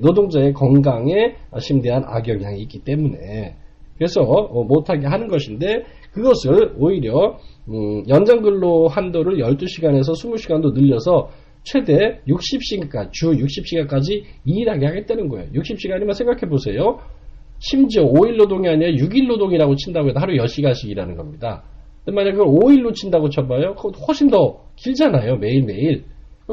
노동자의 0.00 0.52
건강에 0.52 1.34
심대한 1.58 2.04
악영향이 2.06 2.60
있기 2.62 2.84
때문에 2.84 3.56
그래서 3.96 4.22
어, 4.22 4.64
못하게 4.64 5.06
하는 5.06 5.28
것인데 5.28 5.84
그것을 6.12 6.74
오히려 6.78 7.38
음, 7.68 8.04
연장 8.08 8.42
근로 8.42 8.88
한도를 8.88 9.38
12시간에서 9.38 10.12
20시간도 10.12 10.74
늘려서 10.74 11.30
최대 11.62 12.20
60시간까지, 12.28 13.12
주 13.12 13.30
60시간까지 13.30 14.22
일하게 14.44 14.86
하겠다는 14.86 15.28
거예요. 15.28 15.50
60시간이면 15.52 16.12
생각해 16.12 16.42
보세요. 16.48 16.98
심지어 17.58 18.04
5일 18.04 18.36
노동이 18.36 18.68
아니라 18.68 18.90
6일 18.90 19.26
노동이라고 19.26 19.76
친다고 19.76 20.10
해도 20.10 20.20
하루 20.20 20.34
10시간씩 20.34 20.90
일하는 20.90 21.16
겁니다. 21.16 21.64
만약에 22.06 22.32
그걸 22.32 22.48
5일로 22.48 22.94
친다고 22.94 23.30
쳐봐요. 23.30 23.76
훨씬 24.06 24.28
더 24.28 24.60
길잖아요. 24.76 25.38
매일매일. 25.38 26.04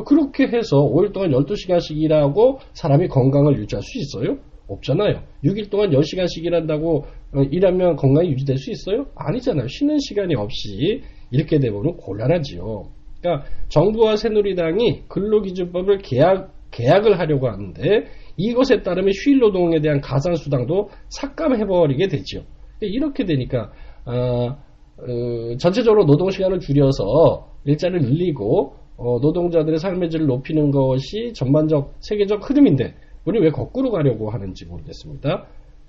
그렇게 0.06 0.48
해서 0.48 0.78
5일 0.78 1.12
동안 1.12 1.32
12시간씩 1.32 1.98
일하고 1.98 2.60
사람이 2.74 3.10
건강을 3.10 3.58
유지할 3.58 3.84
수 3.84 4.00
있어요? 4.00 4.38
없잖아요. 4.74 5.22
6일 5.44 5.70
동안 5.70 5.92
10시간씩 5.92 6.46
일한다고 6.46 7.06
어, 7.34 7.42
일하면 7.52 7.96
건강이 7.96 8.30
유지될 8.32 8.58
수 8.58 8.72
있어요? 8.72 9.08
아니잖아요. 9.16 9.68
쉬는 9.68 9.98
시간이 10.00 10.36
없이 10.36 11.02
이렇게 11.32 11.60
되면 11.60 11.98
곤란하지요. 11.98 12.84
그러니까 13.22 13.48
정부와 13.70 14.16
새누리당이 14.16 15.04
근로기준법을 15.08 16.00
계약, 16.00 16.54
계약을 16.72 17.20
하려고 17.20 17.48
하는데 17.48 18.06
이것에 18.38 18.82
따르면 18.82 19.12
휴일 19.14 19.40
노동에 19.40 19.80
대한 19.82 20.02
가산 20.02 20.36
수당도 20.36 20.90
삭감해버리게 21.10 22.08
되죠. 22.08 22.44
이렇게 22.82 23.26
되니까 23.26 23.72
어, 24.06 24.58
어, 24.98 25.58
전체적으로 25.58 26.06
노동 26.06 26.32
시간을 26.32 26.60
줄여서 26.60 27.48
일자를 27.66 28.02
늘리고 28.02 28.76
어, 28.98 29.20
노동자들의 29.20 29.80
삶의 29.80 30.10
질을 30.10 30.28
높이는 30.28 30.72
것이 30.72 31.34
전반적 31.34 31.94
세계적 32.00 32.48
흐름인데 32.48 32.94
우리 33.26 33.40
왜 33.40 33.50
거꾸로 33.52 33.92
가려고 33.92 34.30
하는지 34.30 34.66
모르겠습니다. 34.66 35.48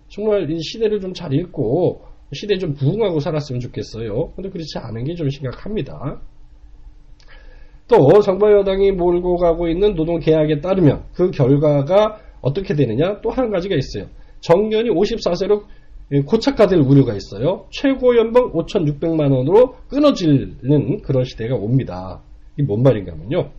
정말 0.09 0.51
이 0.51 0.61
시대를 0.63 1.01
좀 1.01 1.15
잘 1.15 1.33
읽고 1.33 2.03
시대에 2.35 2.59
좀 2.59 2.75
부응하고 2.75 3.21
살았으면 3.21 3.61
좋겠어요. 3.61 4.33
근데 4.35 4.49
그렇지 4.51 4.79
않은 4.79 5.05
게 5.05 5.15
좀 5.15 5.29
심각합니다. 5.29 6.21
또 7.89 8.21
정부 8.23 8.51
여당이 8.51 8.93
몰고 8.93 9.37
가고 9.37 9.69
있는 9.69 9.95
노동 9.95 10.19
계약에 10.19 10.61
따르면 10.61 11.05
그 11.15 11.31
결과가 11.31 12.21
어떻게 12.41 12.75
되느냐 12.75 13.21
또 13.21 13.31
한 13.31 13.51
가지가 13.51 13.75
있어요. 13.77 14.07
정년이 14.41 14.91
54세로 14.91 15.65
고착화될 16.27 16.79
우려가 16.79 17.15
있어요. 17.15 17.67
최고 17.71 18.17
연봉 18.17 18.53
5,600만 18.53 19.31
원으로 19.33 19.77
끊어지는 19.89 21.03
그런 21.03 21.25
시대가 21.25 21.55
옵니다. 21.55 22.23
이게 22.57 22.67
뭔 22.67 22.83
말인가면요. 22.83 23.51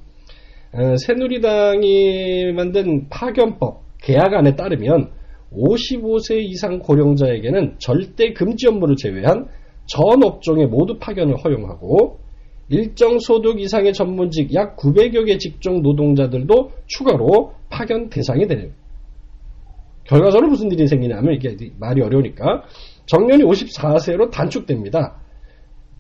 어, 0.73 0.95
새누리당이 0.97 2.51
만든 2.53 3.07
파견법 3.09 3.83
계약안에 4.01 4.55
따르면 4.55 5.11
55세 5.51 6.41
이상 6.41 6.79
고령자에게는 6.79 7.75
절대 7.77 8.33
금지 8.33 8.67
업무를 8.67 8.95
제외한 8.95 9.47
전 9.85 10.23
업종의 10.23 10.67
모두 10.67 10.97
파견을 10.97 11.35
허용하고 11.35 12.19
일정 12.69 13.19
소득 13.19 13.59
이상의 13.59 13.93
전문직 13.93 14.53
약 14.55 14.75
900여 14.77 15.27
개 15.27 15.37
직종 15.37 15.83
노동자들도 15.83 16.71
추가로 16.87 17.53
파견 17.69 18.09
대상이 18.09 18.47
되네요. 18.47 18.71
결과적으로 20.05 20.49
무슨 20.49 20.71
일이 20.71 20.87
생기냐면 20.87 21.35
이게 21.35 21.55
말이 21.77 22.01
어려우니까 22.01 22.63
정년이 23.05 23.43
54세로 23.43 24.31
단축됩니다. 24.31 25.22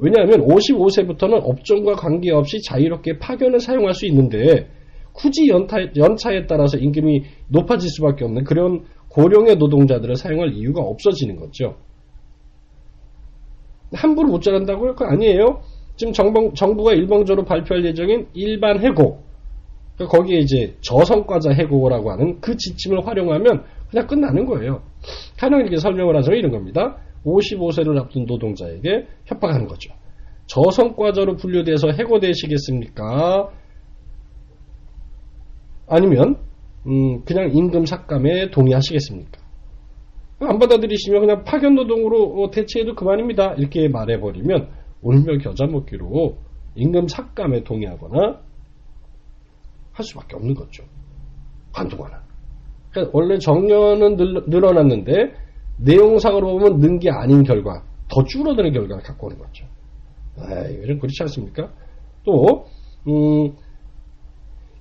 왜냐하면 0.03 0.45
55세부터는 0.45 1.39
업종과 1.43 1.93
관계없이 1.93 2.61
자유롭게 2.61 3.19
파견을 3.19 3.61
사용할 3.61 3.93
수 3.93 4.05
있는데 4.07 4.67
굳이 5.13 5.47
연타, 5.47 5.77
연차에 5.95 6.45
따라서 6.45 6.77
임금이 6.77 7.23
높아질 7.47 7.89
수밖에 7.89 8.25
없는 8.25 8.43
그런 8.43 8.83
고령의 9.07 9.55
노동자들을 9.55 10.15
사용할 10.17 10.51
이유가 10.53 10.81
없어지는 10.81 11.37
거죠. 11.37 11.77
함부로 13.93 14.27
못 14.27 14.41
자란다고요? 14.41 14.95
그거 14.95 15.05
아니에요. 15.05 15.61
지금 15.95 16.11
정부, 16.11 16.51
정부가 16.53 16.93
일방적으로 16.93 17.45
발표할 17.45 17.85
예정인 17.85 18.27
일반 18.33 18.79
해고, 18.79 19.21
그러니까 19.95 20.17
거기에 20.17 20.39
이제 20.39 20.75
저성과자 20.81 21.51
해고라고 21.51 22.11
하는 22.11 22.41
그 22.41 22.57
지침을 22.57 23.07
활용하면 23.07 23.63
그냥 23.89 24.07
끝나는 24.07 24.47
거예요. 24.47 24.81
이렇게 25.61 25.77
설명을 25.77 26.17
하자면 26.17 26.39
이런 26.39 26.51
겁니다. 26.51 26.97
55세를 27.25 27.97
앞둔 27.99 28.25
노동자에게 28.25 29.07
협박하는 29.25 29.67
거죠. 29.67 29.93
저성과자로 30.47 31.37
분류돼서 31.37 31.89
해고되시겠습니까? 31.91 33.49
아니면 35.87 36.37
음, 36.85 37.23
그냥 37.23 37.51
임금 37.53 37.85
삭감에 37.85 38.51
동의하시겠습니까? 38.51 39.41
안 40.39 40.59
받아들이시면 40.59 41.21
그냥 41.21 41.43
파견 41.43 41.75
노동으로 41.75 42.43
어, 42.43 42.51
대체해도 42.51 42.95
그만입니다. 42.95 43.53
이렇게 43.53 43.87
말해버리면 43.87 44.69
울며 45.01 45.37
겨자 45.37 45.65
먹기로 45.67 46.37
임금 46.75 47.07
삭감에 47.07 47.63
동의하거나 47.63 48.41
할 49.91 50.05
수밖에 50.05 50.35
없는 50.35 50.55
거죠. 50.55 50.83
한동안은. 51.73 52.17
그러니까 52.91 53.17
원래 53.17 53.37
정년은 53.37 54.17
늘, 54.17 54.65
어났는데 54.65 55.33
내용상으로 55.77 56.47
보면 56.59 56.79
는 56.79 56.99
게 56.99 57.09
아닌 57.09 57.43
결과, 57.43 57.83
더 58.09 58.23
줄어드는 58.23 58.71
결과를 58.73 59.03
갖고 59.03 59.27
오는 59.27 59.37
거죠. 59.37 59.65
아, 60.37 60.67
이건 60.67 60.99
그렇지 60.99 61.21
않습니까? 61.21 61.71
또, 62.23 62.65
음, 63.07 63.53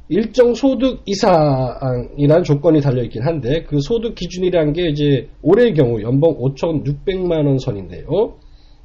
일정 0.08 0.54
소득 0.54 1.00
이상이라는 1.06 2.44
조건이 2.44 2.80
달려있긴 2.80 3.22
한데, 3.22 3.64
그 3.64 3.80
소득 3.80 4.14
기준이라는 4.14 4.72
게 4.75 4.88
이제 4.88 5.28
올해의 5.42 5.75
경우 5.75 6.02
연봉 6.02 6.37
5,600만원 6.38 7.58
선인데요. 7.58 8.06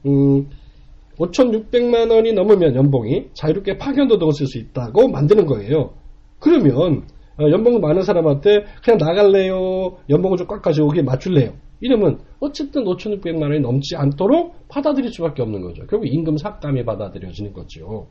음, 0.06 0.48
5,600만 1.18 2.12
원이 2.12 2.34
넘으면 2.34 2.76
연봉이 2.76 3.30
자유롭게 3.34 3.78
파견 3.78 4.08
노동을 4.08 4.34
쓸 4.34 4.46
수 4.46 4.58
있다고 4.60 5.08
만드는 5.10 5.46
거예요. 5.48 5.94
그러면 6.40 7.04
어, 7.40 7.50
연봉 7.52 7.82
많은 7.82 8.04
사람한테 8.04 8.64
그냥 8.84 8.98
나갈래요. 9.00 9.98
연봉을 10.10 10.38
좀 10.38 10.48
깎아주고 10.48 10.88
거기에 10.90 11.04
맞출래요. 11.04 11.54
이러면 11.80 12.20
어쨌든 12.40 12.84
5,600만 12.84 13.44
원이 13.44 13.60
넘지 13.60 13.96
않도록 13.96 14.68
받아들일 14.68 15.12
수밖에 15.12 15.42
없는 15.42 15.62
거죠. 15.62 15.86
결국 15.88 16.08
임금 16.08 16.38
삭감이 16.38 16.86
받아들여지는 16.86 17.54
거죠. 17.54 18.08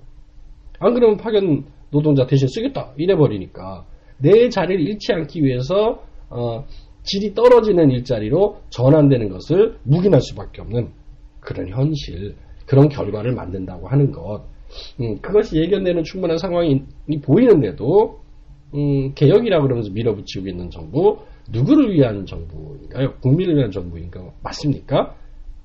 안 0.78 0.94
그러면 0.94 1.16
파견 1.16 1.64
노동자 1.90 2.26
대신 2.26 2.48
쓰겠다 2.48 2.92
이래버리니까 2.96 3.86
내 4.18 4.48
자리를 4.48 4.80
잃지 4.80 5.12
않기 5.12 5.42
위해서 5.42 6.02
어, 6.28 6.64
질이 7.02 7.34
떨어지는 7.34 7.90
일자리로 7.90 8.58
전환되는 8.70 9.28
것을 9.28 9.78
묵인할 9.84 10.20
수밖에 10.20 10.62
없는 10.62 10.90
그런 11.40 11.68
현실. 11.68 12.34
그런 12.66 12.88
결과를 12.88 13.32
만든다고 13.32 13.88
하는 13.88 14.10
것. 14.10 14.42
음, 15.00 15.20
그것이 15.20 15.56
예견되는 15.56 16.02
충분한 16.02 16.38
상황이 16.38 16.82
보이는데도 17.22 18.18
음, 18.74 19.14
개혁이라 19.14 19.62
그러면서 19.62 19.90
밀어붙이고 19.92 20.48
있는 20.48 20.70
정부 20.70 21.18
누구를 21.50 21.92
위한 21.92 22.26
정부인가요? 22.26 23.14
국민을 23.20 23.56
위한 23.56 23.70
정부인가 23.70 24.32
맞습니까? 24.42 25.14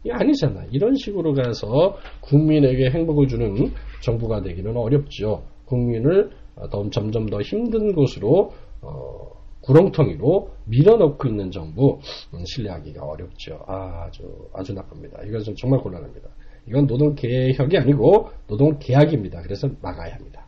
이 0.03 0.11
아니잖아. 0.11 0.65
이런 0.71 0.95
식으로 0.95 1.33
가서 1.33 1.97
국민에게 2.21 2.89
행복을 2.89 3.27
주는 3.27 3.71
정부가 4.01 4.41
되기는 4.41 4.75
어렵죠. 4.75 5.43
국민을 5.65 6.31
더, 6.71 6.89
점점 6.89 7.27
더 7.27 7.41
힘든 7.41 7.93
곳으로 7.93 8.51
어, 8.81 9.31
구렁텅이로 9.61 10.49
밀어넣고 10.65 11.27
있는 11.27 11.51
정부 11.51 11.99
음, 12.33 12.43
신뢰하기가 12.45 13.05
어렵죠. 13.05 13.59
아, 13.67 14.05
아주 14.05 14.23
아주 14.53 14.73
나쁩니다. 14.73 15.21
이것은 15.23 15.55
정말 15.55 15.79
곤란합니다. 15.81 16.29
이건 16.67 16.87
노동 16.87 17.15
개혁이 17.15 17.77
아니고 17.77 18.29
노동 18.47 18.77
계약입니다. 18.79 19.41
그래서 19.41 19.69
막아야 19.81 20.15
합니다. 20.15 20.45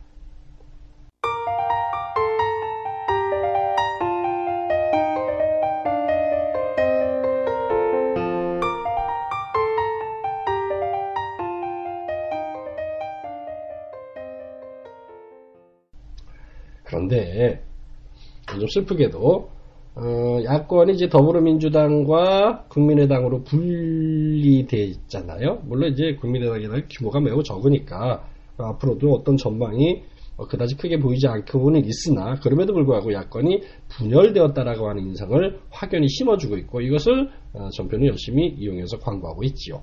좀 18.64 18.68
슬프게도 18.68 19.48
어, 19.96 20.42
야권이 20.42 20.94
이제 20.94 21.08
더불어민주당과 21.08 22.64
국민의당으로 22.68 23.44
분리돼 23.44 24.76
있잖아요. 24.78 25.60
물론 25.66 25.92
이제 25.92 26.16
국민의당이 26.20 26.66
규모가 26.90 27.20
매우 27.20 27.42
적으니까 27.42 28.24
어, 28.58 28.64
앞으로도 28.64 29.12
어떤 29.12 29.36
전망이 29.36 30.02
어, 30.36 30.46
그다지 30.46 30.76
크게 30.76 30.98
보이지 30.98 31.28
않고는 31.28 31.84
있으나 31.84 32.34
그럼에도 32.40 32.72
불구하고 32.72 33.12
야권이 33.12 33.60
분열되었다라고 33.88 34.88
하는 34.88 35.04
인상을 35.04 35.60
확연히 35.70 36.08
심어주고 36.08 36.56
있고 36.58 36.80
이것을 36.80 37.30
어, 37.52 37.68
전편은 37.70 38.06
열심히 38.06 38.48
이용해서 38.48 38.98
광고하고 38.98 39.44
있지요. 39.44 39.82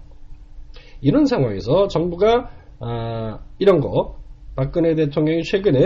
이런 1.00 1.26
상황에서 1.26 1.88
정부가 1.88 2.50
아, 2.80 3.40
이런 3.60 3.80
거 3.80 4.18
박근혜 4.56 4.96
대통령이 4.96 5.44
최근에 5.44 5.80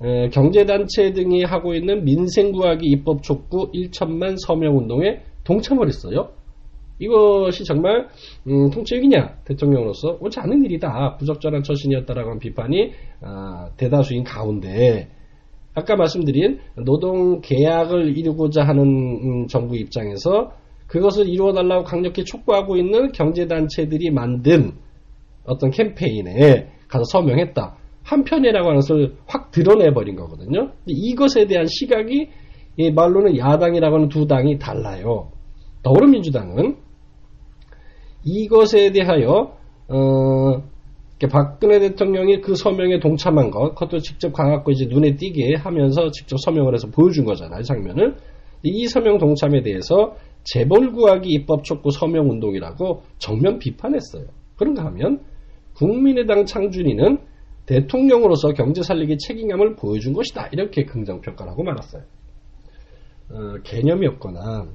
경제단체 0.00 1.12
등이 1.12 1.44
하고 1.44 1.74
있는 1.74 2.04
민생구하기 2.04 2.86
입법 2.86 3.22
촉구 3.22 3.72
1천만 3.72 4.36
서명운동에 4.38 5.22
동참을 5.44 5.88
했어요. 5.88 6.30
이것이 7.00 7.64
정말 7.64 8.08
음, 8.46 8.70
통치력이냐 8.70 9.38
대통령으로서 9.44 10.18
옳지 10.20 10.40
않은 10.40 10.64
일이다 10.64 11.16
부적절한 11.18 11.62
처신이었다라고 11.62 12.30
하는 12.30 12.40
비판이 12.40 12.92
아, 13.22 13.70
대다수인 13.76 14.24
가운데 14.24 15.08
아까 15.74 15.94
말씀드린 15.94 16.58
노동 16.84 17.40
계약을 17.40 18.18
이루고자 18.18 18.64
하는 18.64 18.82
음, 18.82 19.46
정부 19.46 19.76
입장에서 19.76 20.52
그것을 20.88 21.28
이루어달라고 21.28 21.84
강력히 21.84 22.24
촉구하고 22.24 22.76
있는 22.76 23.12
경제단체들이 23.12 24.10
만든 24.10 24.72
어떤 25.44 25.70
캠페인에 25.70 26.68
가서 26.88 27.04
서명했다. 27.04 27.77
한편이라고 28.08 28.68
하는 28.68 28.80
것을 28.80 29.16
확 29.26 29.50
드러내버린 29.50 30.16
거거든요. 30.16 30.72
이것에 30.86 31.46
대한 31.46 31.66
시각이 31.66 32.28
말로는 32.94 33.36
야당이라고 33.36 33.96
하는 33.96 34.08
두 34.08 34.26
당이 34.26 34.58
달라요. 34.58 35.30
더불어민주당은 35.82 36.76
이것에 38.24 38.92
대하여 38.92 39.56
어, 39.88 40.62
박근혜 41.30 41.80
대통령이 41.80 42.40
그 42.40 42.54
서명에 42.54 43.00
동참한 43.00 43.50
것, 43.50 43.74
그것도 43.74 43.98
직접 43.98 44.32
가갖고 44.32 44.70
이제 44.70 44.86
눈에 44.86 45.16
띄게 45.16 45.56
하면서 45.56 46.10
직접 46.10 46.38
서명을 46.38 46.74
해서 46.74 46.88
보여준 46.88 47.24
거잖아요, 47.24 47.62
장면을. 47.62 48.16
이 48.62 48.86
서명 48.86 49.18
동참에 49.18 49.62
대해서 49.62 50.14
재벌 50.44 50.92
구하기 50.92 51.28
입법 51.30 51.64
촉구 51.64 51.90
서명 51.90 52.30
운동이라고 52.30 53.02
정면 53.18 53.58
비판했어요. 53.58 54.24
그런가 54.56 54.84
하면 54.86 55.20
국민의당 55.74 56.44
창준이는 56.44 57.18
대통령으로서 57.68 58.54
경제 58.54 58.82
살리기 58.82 59.18
책임감을 59.18 59.76
보여준 59.76 60.14
것이다. 60.14 60.48
이렇게 60.52 60.84
긍정 60.84 61.20
평가를 61.20 61.52
하고 61.52 61.62
말았어요. 61.62 62.02
어, 63.30 63.62
개념이 63.62 64.06
없거나 64.06 64.68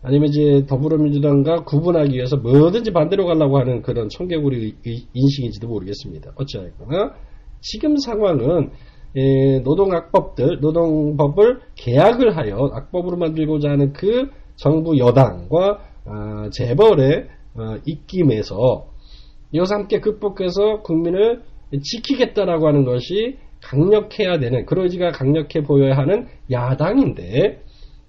아니면 0.00 0.28
이제 0.28 0.64
더불어민주당과 0.66 1.64
구분하기 1.64 2.14
위해서 2.14 2.38
뭐든지 2.38 2.92
반대로 2.92 3.26
가려고 3.26 3.58
하는 3.58 3.82
그런 3.82 4.08
청개구리 4.08 4.76
인식인지도 5.12 5.68
모르겠습니다. 5.68 6.32
어찌하였거나 6.34 7.14
지금 7.60 7.98
상황은 7.98 8.70
예, 9.16 9.58
노동악법들, 9.60 10.60
노동법을 10.60 11.60
계약을 11.74 12.36
하여 12.36 12.70
악법으로 12.72 13.18
만들고자 13.18 13.70
하는 13.70 13.92
그 13.92 14.30
정부 14.56 14.96
여당과 14.96 15.80
어, 16.06 16.50
재벌의 16.50 17.28
어, 17.54 17.76
입김에서 17.84 18.86
이것을 19.52 19.76
함께 19.76 20.00
극복해서 20.00 20.82
국민을 20.82 21.42
지키겠다라고 21.82 22.66
하는 22.66 22.84
것이 22.84 23.36
강력해야 23.62 24.38
되는 24.38 24.64
그런 24.66 24.84
의지가 24.84 25.10
강력해 25.10 25.62
보여야 25.62 25.96
하는 25.96 26.26
야당인데 26.50 27.62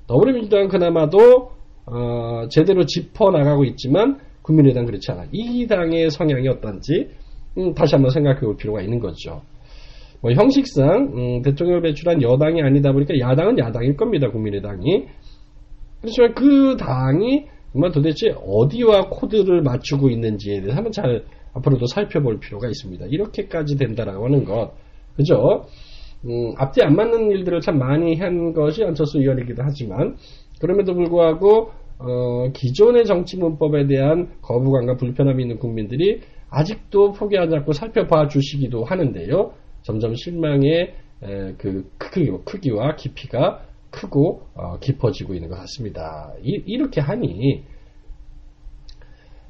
더불어민주당은 0.08 0.68
그나마도 0.68 1.52
어, 1.86 2.48
제대로 2.50 2.86
짚어 2.86 3.32
나가고 3.32 3.64
있지만 3.66 4.20
국민의당 4.42 4.86
그렇지 4.86 5.12
않아. 5.12 5.26
이 5.32 5.68
당의 5.68 6.10
성향이 6.10 6.48
어떤지 6.48 7.10
음, 7.58 7.74
다시 7.74 7.96
한번 7.96 8.12
생각해 8.12 8.40
볼 8.42 8.58
필요가 8.58 8.82
있는 8.82 9.00
거죠. 9.00 9.42
뭐 10.22 10.32
형식상 10.32 11.12
음, 11.14 11.42
대통령을 11.42 11.82
배출한 11.82 12.22
여당이 12.22 12.62
아니다 12.62 12.92
보니까 12.92 13.18
야당은 13.20 13.58
야당일 13.60 13.96
겁니다. 13.96 14.30
국민의당이. 14.30 15.08
그렇지만 16.02 16.34
그 16.34 16.78
당이 16.78 17.46
정말 17.72 17.92
도대체 17.92 18.34
어디와 18.46 19.10
코드를 19.10 19.62
맞추고 19.62 20.10
있는지에 20.10 20.62
대해서 20.62 20.76
한번 20.76 20.92
잘 20.92 21.24
앞으로도 21.54 21.86
살펴볼 21.88 22.40
필요가 22.40 22.68
있습니다. 22.68 23.06
이렇게까지 23.08 23.78
된다라고 23.78 24.26
하는 24.26 24.44
것. 24.44 24.72
그죠? 25.16 25.66
음, 26.26 26.54
앞뒤 26.58 26.82
안 26.82 26.96
맞는 26.96 27.32
일들을 27.32 27.62
참 27.62 27.78
많이 27.78 28.16
한 28.16 28.54
것이 28.54 28.84
안철수 28.84 29.20
의원이기도 29.20 29.62
하지만 29.64 30.16
그럼에도 30.60 30.94
불구하고 30.94 31.72
어, 32.00 32.52
기존의 32.54 33.06
정치 33.06 33.38
문법에 33.38 33.88
대한 33.88 34.30
거부감과 34.42 34.96
불편함이 34.96 35.44
있는 35.44 35.60
국민들이 35.60 36.22
아직도 36.50 37.14
포기하지 37.14 37.56
않고 37.58 37.74
살펴봐 37.74 38.28
주시기도 38.28 38.84
하는데요. 38.84 39.54
점점 39.84 40.16
실망의 40.16 40.94
에, 41.22 41.54
그 41.58 41.90
크기, 41.98 42.30
크기와 42.46 42.96
깊이가 42.96 43.62
크고 43.92 44.42
어, 44.54 44.78
깊어지고 44.80 45.34
있는 45.34 45.50
것 45.50 45.56
같습니다. 45.60 46.34
이, 46.42 46.78
렇게 46.78 47.02
하니 47.02 47.64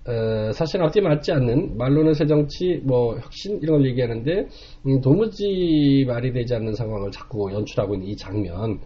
어, 0.05 0.51
사실 0.53 0.81
앞뒤 0.81 1.01
맞지 1.01 1.31
않는 1.31 1.77
말로는 1.77 2.13
새정치, 2.13 2.81
뭐 2.83 3.17
혁신 3.19 3.59
이런 3.61 3.79
걸 3.79 3.89
얘기하는데 3.89 4.47
음, 4.87 5.01
도무지 5.01 6.05
말이 6.07 6.33
되지 6.33 6.55
않는 6.55 6.73
상황을 6.73 7.11
자꾸 7.11 7.51
연출하고 7.51 7.95
있는 7.95 8.07
이 8.07 8.15
장면 8.15 8.79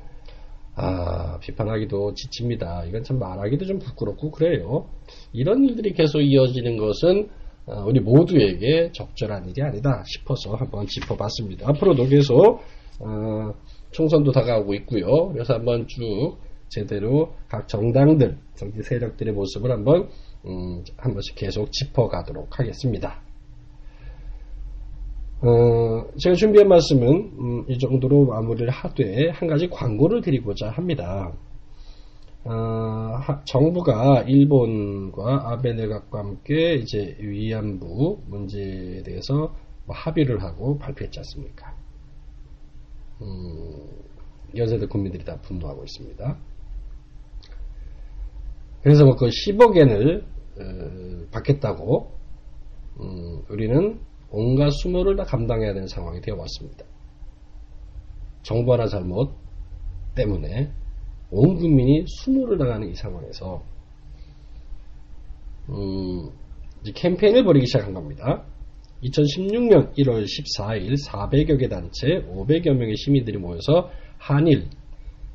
아, 0.76 1.38
비판하기도 1.39 2.16
지칩니다. 2.16 2.86
이건 2.86 3.04
참 3.04 3.20
말하기도 3.20 3.66
좀 3.66 3.80
부끄럽고 3.80 4.32
그래요. 4.32 4.88
이런 5.32 5.63
일들이 5.63 5.94
계속 5.94 6.20
이어지는 6.20 6.78
것은 6.78 7.30
어, 7.66 7.86
우리 7.86 8.00
모두에게 8.00 8.92
적절한 8.92 9.50
일이 9.50 9.62
아니다 9.62 10.04
싶어서 10.06 10.56
한번 10.56 10.86
짚어봤습니다. 10.88 11.70
앞으로도 11.70 12.08
계속 12.08 12.62
어, 13.00 13.54
총선도 13.93 14.32
다가오고 14.32 14.73
있고요. 14.75 15.29
그래서 15.29 15.53
한번 15.53 15.88
쭉 15.88 16.38
제대로 16.67 17.34
각 17.47 17.67
정당들, 17.67 18.38
정치 18.56 18.82
세력들의 18.82 19.34
모습을 19.34 19.71
한번 19.71 20.10
음, 20.45 20.84
한 20.97 21.13
번씩 21.13 21.36
계속 21.36 21.71
짚어가도록 21.71 22.60
하겠습니다. 22.60 23.21
어, 25.41 26.06
제가 26.17 26.36
준비한 26.36 26.67
말씀은 26.69 27.08
음, 27.08 27.65
이 27.67 27.77
정도로 27.77 28.25
마무리를 28.25 28.69
하되 28.69 29.29
한 29.29 29.47
가지 29.47 29.69
광고를 29.69 30.21
드리고자 30.21 30.69
합니다. 30.69 31.34
어, 32.45 32.51
하, 32.51 33.41
정부가 33.45 34.23
일본과 34.27 35.51
아베 35.51 35.73
내각과 35.73 36.19
함께 36.19 36.75
이제 36.75 37.15
위안부 37.19 38.23
문제에 38.27 39.03
대해서 39.03 39.53
뭐 39.86 39.95
합의를 39.95 40.41
하고 40.41 40.77
발표했지 40.77 41.19
않습니까? 41.19 41.83
음, 43.21 43.88
연세대 44.56 44.88
국민들이 44.88 45.23
다 45.23 45.39
분노하고 45.41 45.84
있습니다. 45.84 46.38
그래서 48.82 49.06
뭐그 49.06 49.28
10억 49.28 49.78
엔을 49.78 50.26
어, 50.60 51.28
받겠다고 51.32 52.12
음, 52.99 53.41
우리는 53.49 53.99
온갖 54.30 54.69
수모를 54.71 55.15
다 55.15 55.23
감당해야 55.23 55.73
되는 55.73 55.88
상황이 55.88 56.19
되어 56.21 56.36
왔습니다. 56.36 56.86
정부 58.41 58.73
하나 58.73 58.88
잘못 58.88 59.34
때문에 60.15 60.71
온 61.32 61.56
국민이 61.56 62.06
수모를 62.08 62.58
당하는 62.58 62.89
이 62.89 62.95
상황에서 62.95 63.63
음, 65.69 66.30
캠페인을 66.93 67.43
벌이기 67.45 67.65
시작한 67.65 67.93
겁니다. 67.93 68.43
2016년 69.04 69.94
1월 69.98 70.24
14일 70.24 70.96
400여 71.06 71.60
개 71.60 71.68
단체 71.68 72.24
500여 72.30 72.74
명의 72.74 72.96
시민들이 72.96 73.38
모여서 73.38 73.89
한일 74.18 74.68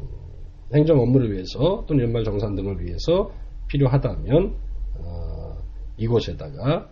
행정 0.74 0.98
업무를 0.98 1.32
위해서 1.32 1.84
또는 1.86 2.04
연말 2.04 2.24
정산 2.24 2.54
등을 2.54 2.80
위해서 2.80 3.30
필요하다면 3.68 4.54
어, 4.98 5.52
이곳에다가 5.98 6.88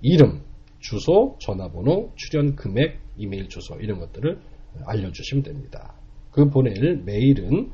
이름, 0.00 0.42
주소, 0.78 1.36
전화번호, 1.40 2.12
출연 2.16 2.56
금액, 2.56 2.98
이메일 3.18 3.48
주소 3.48 3.76
이런 3.80 3.98
것들을 3.98 4.40
알려주시면 4.84 5.42
됩니다. 5.44 5.94
그 6.30 6.48
보낼 6.48 7.02
메일은 7.04 7.72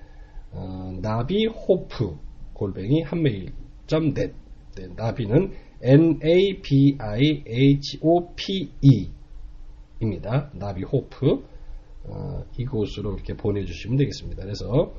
어, 0.52 0.98
나비호프 1.02 2.16
골뱅이 2.54 3.02
한메일.net 3.02 4.32
네, 4.76 4.88
나비는 4.94 5.52
N-A-B-I-H-O-P-E 5.82 6.70
입니다. 10.00 10.50
나비호프 10.54 11.44
어, 12.04 12.44
이곳으로 12.58 13.14
이렇게 13.14 13.34
보내주시면 13.34 13.96
되겠습니다. 13.98 14.42
그래서 14.42 14.94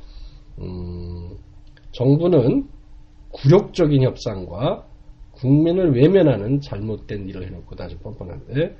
음, 0.59 1.37
정부는 1.91 2.67
굴욕적인 3.31 4.03
협상과 4.03 4.87
국민을 5.33 5.95
외면하는 5.95 6.59
잘못된 6.61 7.29
일을 7.29 7.45
해놓고 7.47 7.75
아주 7.79 7.97
뻔뻔한데 7.99 8.75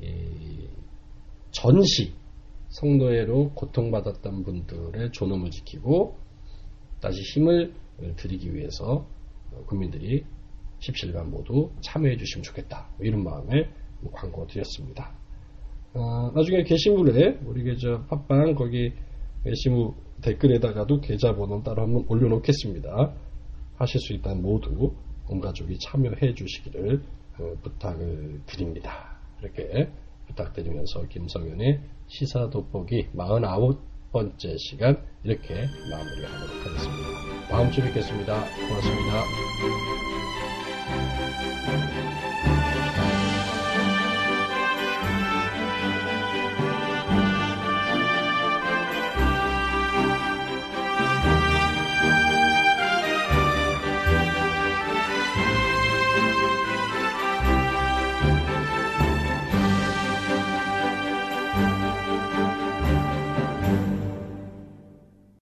이 0.00 0.68
전시 1.50 2.12
성노예로 2.68 3.52
고통받았던 3.54 4.42
분들의 4.44 5.12
존엄을 5.12 5.50
지키고 5.50 6.16
다시 7.00 7.20
힘을 7.34 7.74
드리기 8.16 8.54
위해서 8.54 9.06
국민들이 9.66 10.24
17만 10.80 11.26
모두 11.26 11.70
참여해 11.80 12.16
주시면 12.16 12.42
좋겠다. 12.42 12.88
뭐 12.96 13.06
이런 13.06 13.24
마음에 13.24 13.70
광고 14.12 14.46
드렸습니다. 14.46 15.14
어, 15.94 16.30
나중에 16.34 16.62
게시물에 16.64 17.40
우리 17.46 17.64
계저 17.64 18.02
팟빵 18.08 18.54
거기 18.54 18.92
게시물 19.44 19.92
댓글에다가도 20.22 21.00
계좌번호 21.00 21.62
따로 21.62 21.82
한번 21.82 22.04
올려놓겠습니다. 22.08 23.14
하실 23.76 24.00
수 24.00 24.12
있다면 24.14 24.42
모두 24.42 24.94
온 25.28 25.40
가족이 25.40 25.78
참여해 25.78 26.34
주시기를 26.34 27.02
어, 27.38 27.54
부탁을 27.62 28.42
드립니다. 28.46 29.18
이렇게 29.40 29.90
부탁드리면서 30.26 31.08
김성현의 31.08 31.80
시사 32.06 32.50
돋보기 32.50 33.08
49번째 33.16 34.58
시간 34.58 35.02
이렇게 35.24 35.54
마무리하도록 35.90 36.66
하겠습니다. 36.66 37.48
다음 37.48 37.70
주에 37.70 37.84
뵙겠습니다. 37.84 38.44
고맙습니다. 38.68 39.22